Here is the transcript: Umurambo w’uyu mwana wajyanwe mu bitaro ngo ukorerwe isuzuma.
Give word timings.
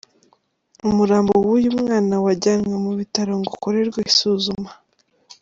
Umurambo 0.87 1.31
w’uyu 1.45 1.69
mwana 1.79 2.15
wajyanwe 2.25 2.75
mu 2.83 2.91
bitaro 2.99 3.31
ngo 3.39 3.49
ukorerwe 3.57 3.99
isuzuma. 4.11 4.69